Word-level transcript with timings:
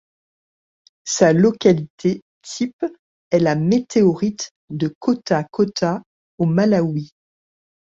Sa 1.05 1.31
localité 1.31 2.23
type 2.41 2.83
est 3.29 3.37
la 3.37 3.53
météorite 3.55 4.49
de 4.71 4.87
Kota-Kota, 4.97 6.01
au 6.39 6.47
Malawi. 6.47 7.11